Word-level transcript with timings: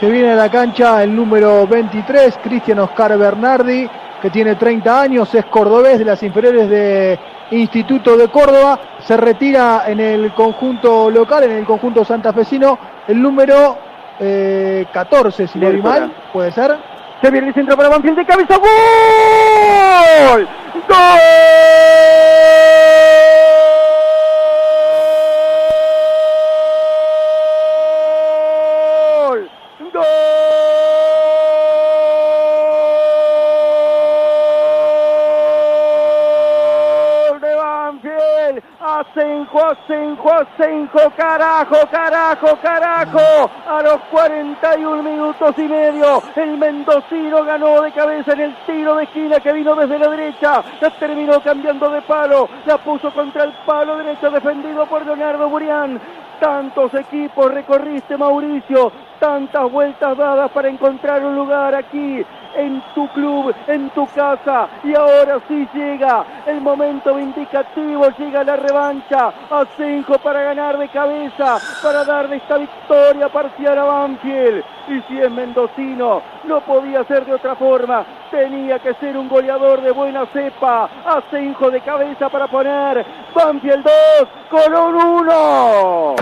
Se 0.00 0.08
viene 0.08 0.30
a 0.30 0.36
la 0.36 0.48
cancha 0.48 1.02
el 1.02 1.14
número 1.14 1.66
23, 1.66 2.38
Cristian 2.44 2.78
Oscar 2.78 3.18
Bernardi, 3.18 3.90
que 4.22 4.30
tiene 4.30 4.54
30 4.54 5.00
años, 5.00 5.34
es 5.34 5.44
cordobés 5.46 5.98
de 5.98 6.04
las 6.04 6.22
inferiores 6.22 6.70
de 6.70 7.18
Instituto 7.50 8.16
de 8.16 8.28
Córdoba. 8.28 8.78
Se 9.00 9.16
retira 9.16 9.84
en 9.88 9.98
el 9.98 10.32
conjunto 10.34 11.10
local, 11.10 11.42
en 11.44 11.50
el 11.50 11.64
conjunto 11.64 12.04
santafesino, 12.04 12.78
el 13.08 13.20
número 13.20 13.76
eh, 14.20 14.86
14, 14.92 15.48
si 15.48 15.58
no 15.58 15.72
mal, 15.82 16.12
puede 16.32 16.52
ser. 16.52 16.76
Se 17.20 17.32
viene 17.32 17.48
el 17.48 17.54
centro 17.54 17.76
para 17.76 17.88
Banfield 17.88 18.18
de 18.18 18.24
cabeza. 18.24 18.56
¡Gol! 18.56 20.48
¡Gol! 29.98 30.28
Asenjo, 38.98 39.64
Asenjo, 39.64 40.32
Asenjo, 40.32 41.10
carajo, 41.16 41.76
carajo, 41.90 42.58
carajo. 42.60 43.50
A 43.66 43.82
los 43.82 43.98
41 44.10 45.02
minutos 45.02 45.54
y 45.58 45.68
medio, 45.68 46.22
el 46.34 46.56
mendocino 46.56 47.44
ganó 47.44 47.82
de 47.82 47.92
cabeza 47.92 48.32
en 48.32 48.40
el 48.40 48.56
tiro 48.66 48.96
de 48.96 49.04
esquina 49.04 49.40
que 49.40 49.52
vino 49.52 49.76
desde 49.76 49.98
la 49.98 50.08
derecha. 50.08 50.64
La 50.80 50.90
terminó 50.98 51.40
cambiando 51.42 51.90
de 51.90 52.02
palo, 52.02 52.48
la 52.66 52.78
puso 52.78 53.12
contra 53.12 53.44
el 53.44 53.52
palo 53.66 53.96
derecho 53.98 54.30
defendido 54.30 54.86
por 54.86 55.04
Leonardo 55.04 55.48
Burián. 55.48 56.00
Tantos 56.40 56.94
equipos 56.94 57.52
recorriste, 57.52 58.16
Mauricio, 58.16 58.92
tantas 59.18 59.70
vueltas 59.72 60.16
dadas 60.16 60.50
para 60.52 60.68
encontrar 60.68 61.24
un 61.24 61.34
lugar 61.34 61.74
aquí 61.74 62.24
en 62.56 62.82
tu 62.94 63.08
club, 63.08 63.54
en 63.66 63.90
tu 63.90 64.06
casa. 64.06 64.68
Y 64.84 64.94
ahora 64.94 65.40
sí 65.48 65.68
llega 65.74 66.24
el 66.46 66.60
momento 66.60 67.18
indicativo, 67.18 68.08
llega 68.18 68.44
la 68.44 68.56
revancha. 68.56 69.32
A 69.50 69.60
Asenjo 69.60 70.18
para 70.18 70.42
ganar 70.42 70.78
de 70.78 70.88
cabeza, 70.88 71.58
para 71.82 72.04
darle 72.04 72.36
esta 72.36 72.56
victoria 72.56 73.28
parcial 73.28 73.78
a 73.78 73.84
Banfield. 73.84 74.64
Y 74.88 75.00
si 75.08 75.20
es 75.20 75.30
mendocino, 75.30 76.22
no 76.44 76.60
podía 76.60 77.04
ser 77.04 77.26
de 77.26 77.34
otra 77.34 77.56
forma. 77.56 78.04
Tenía 78.30 78.78
que 78.78 78.94
ser 78.94 79.16
un 79.16 79.28
goleador 79.28 79.80
de 79.80 79.90
buena 79.90 80.26
cepa. 80.26 80.88
Asenjo 81.04 81.70
de 81.70 81.80
cabeza 81.80 82.28
para 82.28 82.46
poner 82.46 83.04
Banfield 83.34 83.84
2, 83.84 84.28
Colón 84.50 84.94
1. 84.94 86.14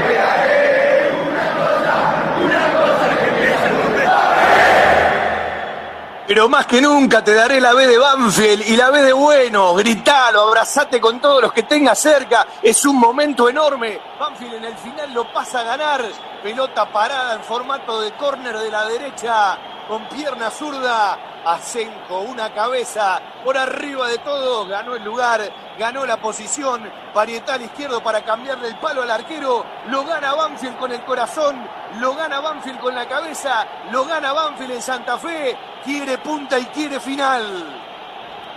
Pero 6.27 6.49
más 6.49 6.67
que 6.67 6.81
nunca 6.81 7.23
te 7.23 7.34
daré 7.34 7.61
la 7.61 7.73
B 7.73 7.87
de 7.87 7.99
Banfield 7.99 8.69
y 8.69 8.77
la 8.77 8.91
B 8.91 9.01
de 9.01 9.12
bueno. 9.12 9.75
Gritalo, 9.75 10.43
abrazate 10.43 11.01
con 11.01 11.21
todos 11.21 11.41
los 11.41 11.53
que 11.53 11.62
tengas 11.62 11.99
cerca. 12.01 12.47
Es 12.62 12.84
un 12.84 12.99
momento 12.99 13.49
enorme. 13.49 14.01
Banfield 14.19 14.55
en 14.55 14.65
el 14.65 14.77
final 14.77 15.15
lo 15.15 15.33
pasa 15.33 15.61
a 15.61 15.65
ganar. 15.65 16.05
Pelota 16.43 16.87
parada 16.87 17.34
en 17.34 17.43
formato 17.43 18.01
de 18.01 18.11
córner 18.12 18.59
de 18.59 18.71
la 18.71 18.87
derecha 18.87 19.57
con 19.87 20.05
pierna 20.09 20.51
zurda. 20.51 21.36
Asenjo, 21.47 22.23
una 22.23 22.53
cabeza 22.53 23.21
por 23.45 23.57
arriba 23.57 24.09
de 24.09 24.19
todo. 24.19 24.67
Ganó 24.67 24.97
el 24.97 25.05
lugar, 25.05 25.49
ganó 25.79 26.05
la 26.05 26.17
posición. 26.17 26.91
Parietal 27.15 27.63
izquierdo 27.63 28.03
para 28.03 28.25
cambiarle 28.25 28.67
el 28.67 28.77
palo 28.81 29.03
al 29.03 29.11
arquero. 29.13 29.65
Lo 29.89 30.05
gana 30.05 30.35
Banfield 30.35 30.77
con 30.77 30.91
el 30.91 31.05
corazón. 31.05 31.57
Lo 32.01 32.17
gana 32.17 32.41
Banfield 32.41 32.81
con 32.81 32.97
la 32.97 33.07
cabeza. 33.09 33.65
Lo 33.93 34.05
gana 34.05 34.33
Banfield 34.33 34.73
en 34.73 34.83
Santa 34.83 35.19
Fe. 35.19 35.57
Quiere 35.85 36.19
punta 36.19 36.59
y 36.59 36.67
quiere 36.67 36.99
final. 36.99 37.83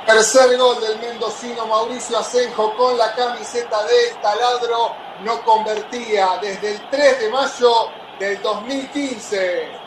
Tercer 0.07 0.57
gol 0.57 0.81
del 0.81 0.97
mendocino 0.97 1.67
Mauricio 1.67 2.17
Asenjo 2.17 2.75
con 2.75 2.97
la 2.97 3.13
camiseta 3.13 3.83
del 3.83 4.19
taladro. 4.19 4.95
No 5.23 5.43
convertía 5.43 6.39
desde 6.41 6.71
el 6.73 6.89
3 6.89 7.19
de 7.19 7.29
mayo 7.29 7.71
del 8.17 8.41
2015. 8.41 9.78